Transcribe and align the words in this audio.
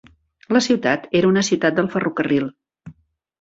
La 0.55 0.61
ciutat 0.67 1.05
era 1.19 1.29
una 1.33 1.43
ciutat 1.49 1.77
del 1.81 1.91
ferrocarril. 1.97 2.49